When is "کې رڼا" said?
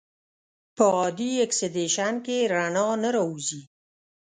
2.25-2.87